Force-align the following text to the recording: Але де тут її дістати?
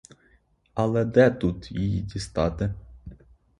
Але 0.73 1.05
де 1.05 1.29
тут 1.31 1.71
її 1.71 2.01
дістати? 2.01 2.73